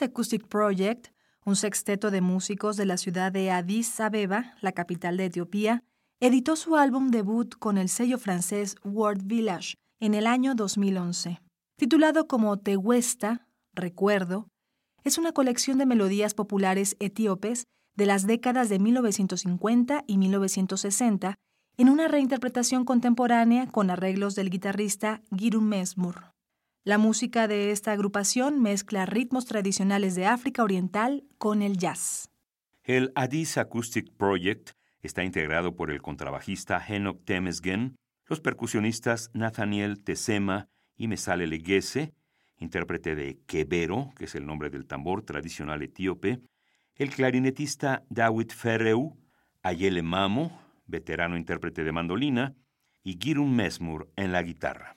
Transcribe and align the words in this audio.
Acoustic 0.00 0.46
Project, 0.46 1.08
un 1.44 1.56
sexteto 1.56 2.10
de 2.10 2.20
músicos 2.20 2.76
de 2.76 2.86
la 2.86 2.96
ciudad 2.96 3.32
de 3.32 3.50
Addis 3.50 4.00
Abeba, 4.00 4.54
la 4.62 4.72
capital 4.72 5.16
de 5.16 5.26
Etiopía, 5.26 5.82
editó 6.20 6.56
su 6.56 6.76
álbum 6.76 7.10
debut 7.10 7.54
con 7.58 7.76
el 7.76 7.88
sello 7.88 8.16
francés 8.16 8.76
World 8.84 9.26
Village 9.26 9.74
en 10.00 10.14
el 10.14 10.26
año 10.26 10.54
2011. 10.54 11.42
Titulado 11.76 12.28
como 12.28 12.58
Tehuesta, 12.58 13.48
Recuerdo, 13.74 14.48
es 15.04 15.18
una 15.18 15.32
colección 15.32 15.78
de 15.78 15.86
melodías 15.86 16.34
populares 16.34 16.96
etíopes 17.00 17.64
de 17.96 18.06
las 18.06 18.26
décadas 18.26 18.68
de 18.68 18.78
1950 18.78 20.04
y 20.06 20.16
1960 20.16 21.34
en 21.76 21.88
una 21.88 22.08
reinterpretación 22.08 22.84
contemporánea 22.84 23.66
con 23.66 23.90
arreglos 23.90 24.34
del 24.34 24.50
guitarrista 24.50 25.22
Girun 25.36 25.68
Mesmur. 25.68 26.31
La 26.84 26.98
música 26.98 27.46
de 27.46 27.70
esta 27.70 27.92
agrupación 27.92 28.60
mezcla 28.60 29.06
ritmos 29.06 29.46
tradicionales 29.46 30.16
de 30.16 30.26
África 30.26 30.64
Oriental 30.64 31.22
con 31.38 31.62
el 31.62 31.78
jazz. 31.78 32.28
El 32.82 33.12
Addis 33.14 33.56
Acoustic 33.56 34.10
Project 34.16 34.70
está 35.00 35.22
integrado 35.22 35.76
por 35.76 35.92
el 35.92 36.02
contrabajista 36.02 36.84
Enoch 36.88 37.24
Temesgen, 37.24 37.94
los 38.26 38.40
percusionistas 38.40 39.30
Nathaniel 39.32 40.02
Tesema 40.02 40.66
y 40.96 41.06
Mesale 41.06 41.46
Legese, 41.46 42.14
intérprete 42.58 43.14
de 43.14 43.38
kebero, 43.46 44.10
que 44.16 44.24
es 44.24 44.34
el 44.34 44.44
nombre 44.44 44.68
del 44.68 44.86
tambor 44.86 45.22
tradicional 45.22 45.82
etíope, 45.82 46.40
el 46.96 47.10
clarinetista 47.10 48.02
Dawit 48.10 48.52
Ferreu, 48.52 49.16
Ayele 49.62 50.02
Mamo, 50.02 50.60
veterano 50.86 51.36
intérprete 51.36 51.84
de 51.84 51.92
mandolina, 51.92 52.56
y 53.04 53.20
Girun 53.22 53.54
Mesmur 53.54 54.10
en 54.16 54.32
la 54.32 54.42
guitarra. 54.42 54.96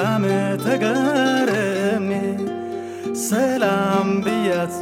በድካም 0.00 0.22
ተገረሜ 0.62 2.10
ሰላም 3.22 4.08
ብያት 4.24 4.76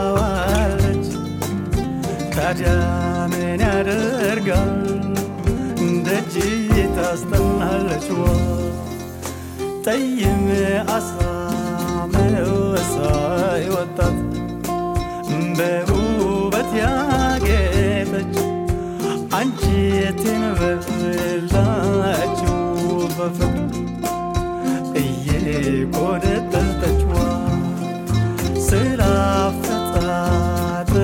ታዲያ 2.36 2.72
ምን 3.34 3.62
ያደርጋል? 3.66 4.74
ደጅ 6.08 6.36
ታስጠናለች 6.96 8.08
ጠይም 9.86 10.44
አሳ 10.96 11.12
መወሳይ 12.14 13.64
ወጣት 13.76 14.18
በውበት 15.58 16.72
ያጌጠች 16.82 18.34
አንጀቴን 19.40 20.44
በላችው 20.60 22.58
በፍቅር 23.18 23.53
የኮነጠጠችዋ 25.66 27.16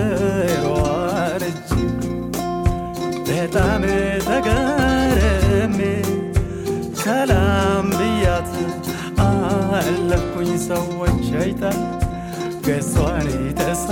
ስላፈጣጠሯን 0.09 1.43
እጅ 1.49 1.69
በጣም 3.29 3.83
ተገርሜ 4.27 5.79
ሰላም 7.03 7.87
ብያት 7.91 8.49
ሰዎች 10.69 11.25
አይታ 11.41 11.63
ገሷን 12.65 13.27
ተሳ 13.59 13.85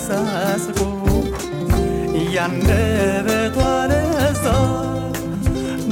አሳስቦ 0.00 0.78
እያንደበቷ 2.20 3.56
ደስታ 3.90 4.46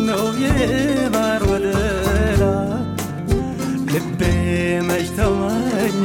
ነው 0.06 0.26
የባር 0.42 1.42
ወለላ። 1.50 2.42
ልቤ 3.92 4.20
መች 4.88 5.08
ተዋኘ? 5.16 6.02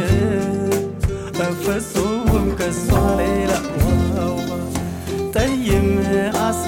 እፍጹም 1.45 2.25
ከሷ 2.59 2.87
ሌላ 3.19 3.51
ጠይም 5.35 5.89
አሳ 6.41 6.65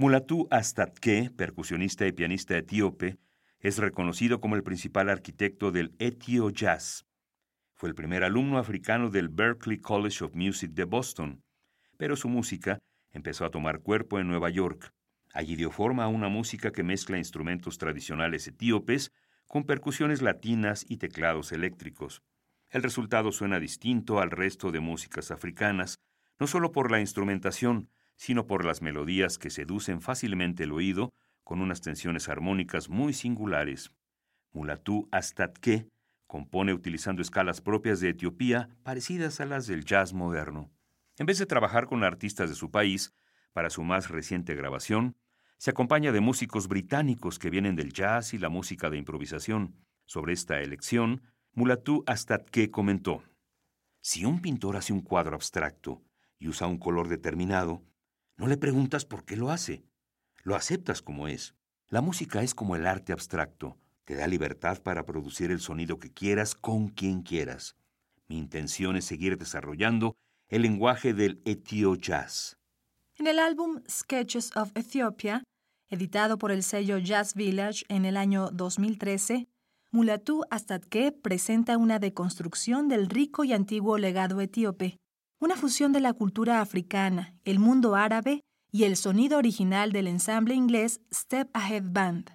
Mulatu 0.00 0.46
Astatke, 0.52 1.28
percusionista 1.36 2.06
y 2.06 2.12
pianista 2.12 2.56
etíope, 2.56 3.18
es 3.58 3.78
reconocido 3.78 4.40
como 4.40 4.54
el 4.54 4.62
principal 4.62 5.08
arquitecto 5.08 5.72
del 5.72 5.92
Etio 5.98 6.50
Jazz. 6.50 7.04
Fue 7.74 7.88
el 7.88 7.96
primer 7.96 8.22
alumno 8.22 8.58
africano 8.58 9.10
del 9.10 9.28
Berklee 9.28 9.80
College 9.80 10.24
of 10.24 10.36
Music 10.36 10.70
de 10.70 10.84
Boston, 10.84 11.42
pero 11.96 12.14
su 12.14 12.28
música 12.28 12.78
empezó 13.10 13.44
a 13.44 13.50
tomar 13.50 13.80
cuerpo 13.80 14.20
en 14.20 14.28
Nueva 14.28 14.50
York. 14.50 14.94
Allí 15.32 15.56
dio 15.56 15.72
forma 15.72 16.04
a 16.04 16.08
una 16.08 16.28
música 16.28 16.70
que 16.70 16.84
mezcla 16.84 17.18
instrumentos 17.18 17.76
tradicionales 17.76 18.46
etíopes 18.46 19.10
con 19.48 19.64
percusiones 19.64 20.22
latinas 20.22 20.86
y 20.88 20.98
teclados 20.98 21.50
eléctricos. 21.50 22.22
El 22.70 22.84
resultado 22.84 23.32
suena 23.32 23.58
distinto 23.58 24.20
al 24.20 24.30
resto 24.30 24.70
de 24.70 24.78
músicas 24.78 25.32
africanas, 25.32 25.98
no 26.38 26.46
solo 26.46 26.70
por 26.70 26.92
la 26.92 27.00
instrumentación, 27.00 27.88
sino 28.18 28.46
por 28.46 28.64
las 28.64 28.82
melodías 28.82 29.38
que 29.38 29.48
seducen 29.48 30.02
fácilmente 30.02 30.64
el 30.64 30.72
oído 30.72 31.10
con 31.44 31.62
unas 31.62 31.80
tensiones 31.80 32.28
armónicas 32.28 32.90
muy 32.90 33.14
singulares. 33.14 33.90
Mulatu 34.52 35.08
Astatke 35.12 35.88
compone 36.26 36.74
utilizando 36.74 37.22
escalas 37.22 37.62
propias 37.62 38.00
de 38.00 38.10
Etiopía 38.10 38.68
parecidas 38.82 39.40
a 39.40 39.46
las 39.46 39.66
del 39.66 39.84
jazz 39.84 40.12
moderno. 40.12 40.70
En 41.16 41.26
vez 41.26 41.38
de 41.38 41.46
trabajar 41.46 41.86
con 41.86 42.04
artistas 42.04 42.50
de 42.50 42.56
su 42.56 42.70
país, 42.70 43.14
para 43.52 43.70
su 43.70 43.82
más 43.82 44.10
reciente 44.10 44.54
grabación, 44.54 45.16
se 45.56 45.70
acompaña 45.70 46.12
de 46.12 46.20
músicos 46.20 46.68
británicos 46.68 47.38
que 47.38 47.50
vienen 47.50 47.76
del 47.76 47.92
jazz 47.92 48.34
y 48.34 48.38
la 48.38 48.48
música 48.48 48.90
de 48.90 48.98
improvisación. 48.98 49.74
Sobre 50.06 50.32
esta 50.32 50.60
elección, 50.60 51.22
Mulatu 51.52 52.04
Astatke 52.06 52.70
comentó, 52.70 53.22
Si 54.00 54.24
un 54.24 54.40
pintor 54.40 54.76
hace 54.76 54.92
un 54.92 55.02
cuadro 55.02 55.34
abstracto 55.34 56.02
y 56.38 56.48
usa 56.48 56.66
un 56.66 56.78
color 56.78 57.08
determinado, 57.08 57.82
no 58.38 58.46
le 58.46 58.56
preguntas 58.56 59.04
por 59.04 59.24
qué 59.24 59.36
lo 59.36 59.50
hace, 59.50 59.84
lo 60.44 60.54
aceptas 60.54 61.02
como 61.02 61.28
es. 61.28 61.54
La 61.88 62.00
música 62.00 62.42
es 62.42 62.54
como 62.54 62.76
el 62.76 62.86
arte 62.86 63.12
abstracto, 63.12 63.76
te 64.04 64.14
da 64.14 64.26
libertad 64.26 64.80
para 64.80 65.04
producir 65.04 65.50
el 65.50 65.60
sonido 65.60 65.98
que 65.98 66.12
quieras 66.12 66.54
con 66.54 66.88
quien 66.88 67.22
quieras. 67.22 67.76
Mi 68.28 68.38
intención 68.38 68.96
es 68.96 69.04
seguir 69.04 69.36
desarrollando 69.36 70.16
el 70.48 70.62
lenguaje 70.62 71.12
del 71.14 71.42
etio 71.44 71.96
jazz. 71.96 72.56
En 73.16 73.26
el 73.26 73.40
álbum 73.40 73.82
Sketches 73.90 74.56
of 74.56 74.70
Ethiopia, 74.74 75.42
editado 75.88 76.38
por 76.38 76.52
el 76.52 76.62
sello 76.62 76.98
Jazz 76.98 77.34
Village 77.34 77.84
en 77.88 78.04
el 78.04 78.16
año 78.16 78.50
2013, 78.52 79.48
Mulatu 79.90 80.44
Astatke 80.50 81.10
presenta 81.10 81.76
una 81.76 81.98
deconstrucción 81.98 82.88
del 82.88 83.08
rico 83.08 83.42
y 83.42 83.52
antiguo 83.52 83.98
legado 83.98 84.40
etíope, 84.40 84.98
una 85.40 85.56
fusión 85.56 85.92
de 85.92 86.00
la 86.00 86.12
cultura 86.12 86.60
africana, 86.60 87.34
el 87.44 87.58
mundo 87.58 87.94
árabe 87.94 88.42
y 88.72 88.84
el 88.84 88.96
sonido 88.96 89.38
original 89.38 89.92
del 89.92 90.08
ensamble 90.08 90.54
inglés 90.54 91.00
Step 91.12 91.48
Ahead 91.54 91.84
Band. 91.86 92.30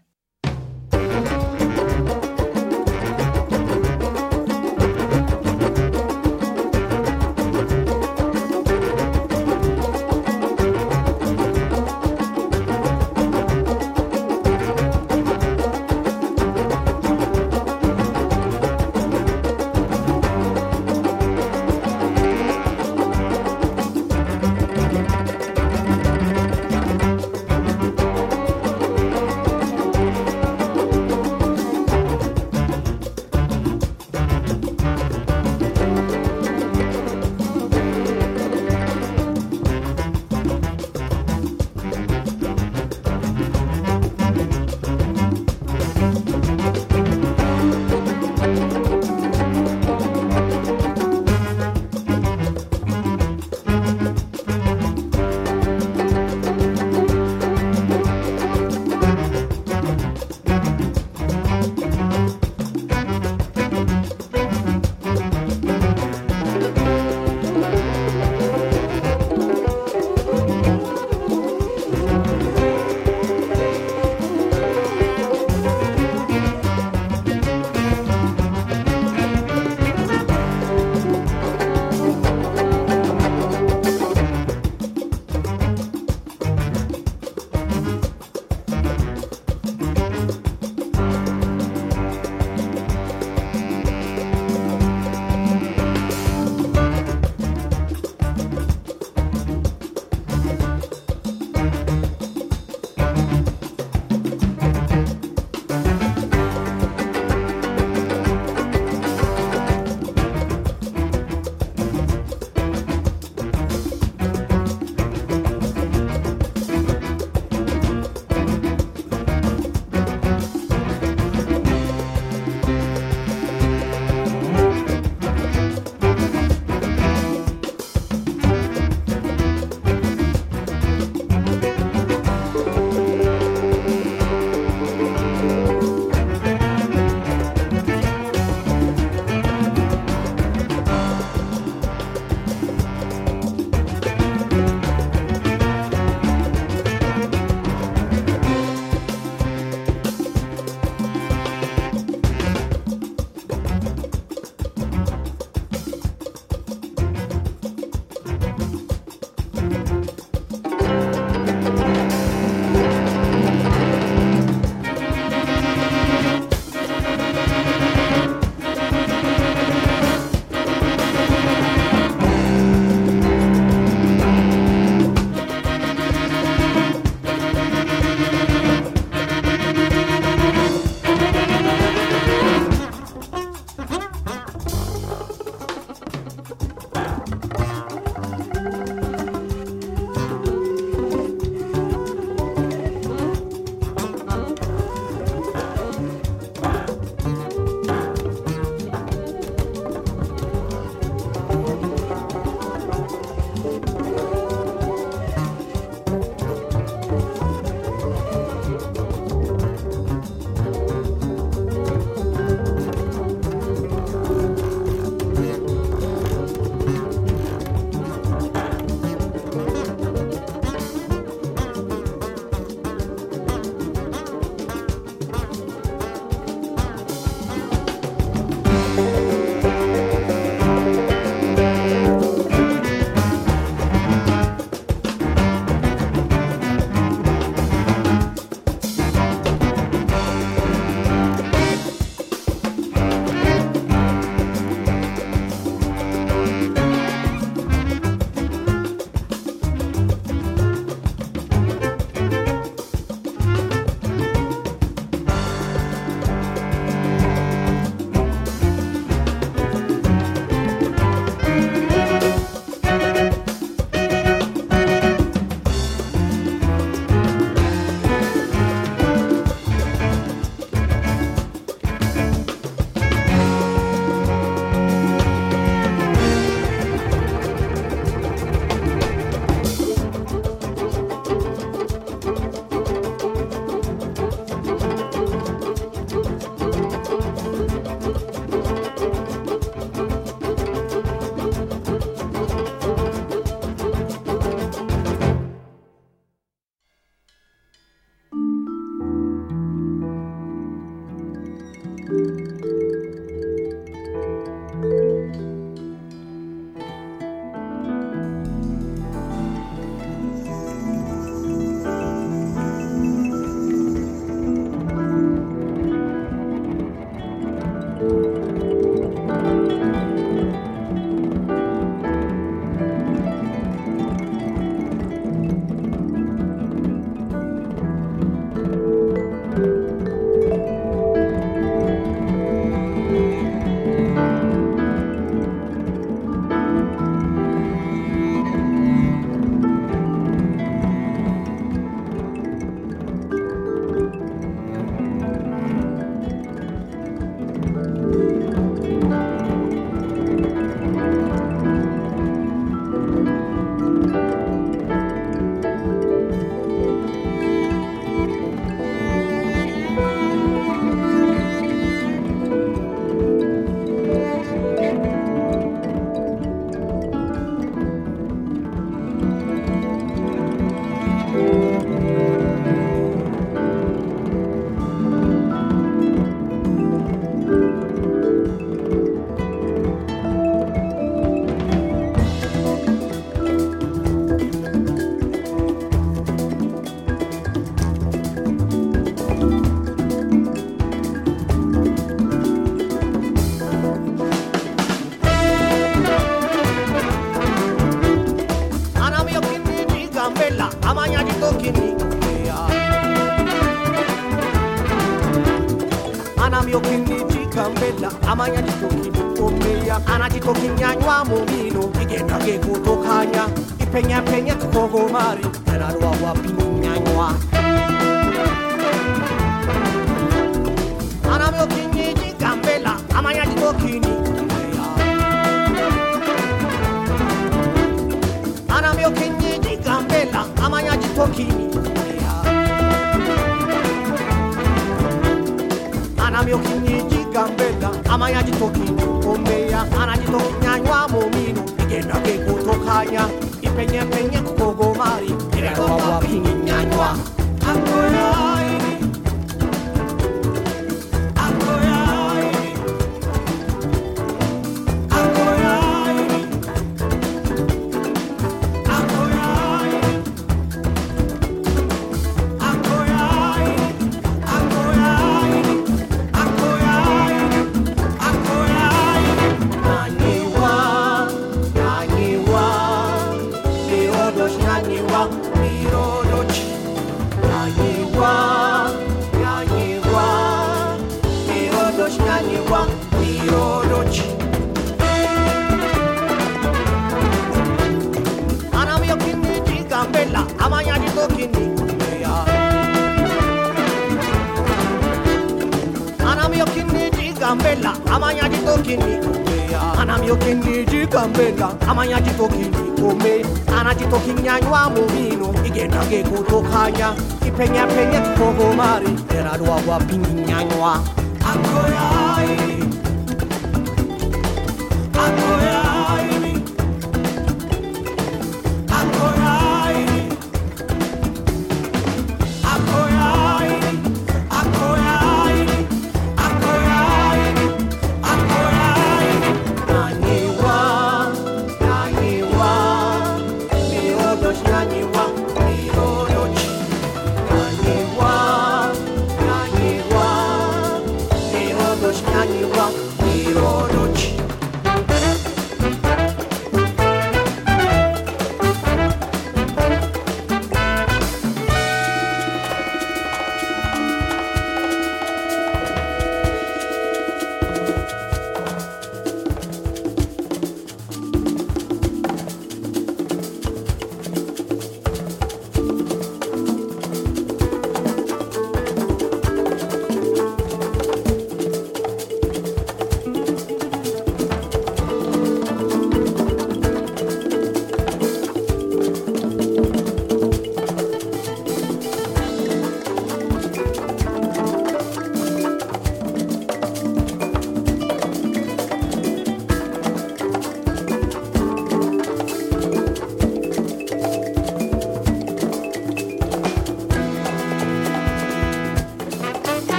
Wow. 447.13 447.42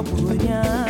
amanhã. 0.00 0.89